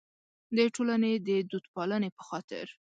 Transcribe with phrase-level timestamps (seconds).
[0.55, 2.65] د ټولنې د دودپالنې په خاطر.